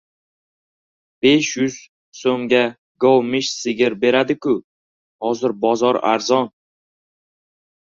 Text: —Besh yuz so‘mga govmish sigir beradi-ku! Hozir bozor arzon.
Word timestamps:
—Besh 1.25 1.49
yuz 1.63 1.77
so‘mga 2.21 2.63
govmish 3.07 3.53
sigir 3.61 3.99
beradi-ku! 4.07 4.59
Hozir 5.29 5.59
bozor 5.65 6.05
arzon. 6.17 6.55